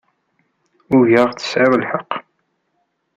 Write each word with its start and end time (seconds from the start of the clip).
Ugaɣ 0.97 1.29
tesɛid 1.31 1.73
lḥeqq. 1.81 2.11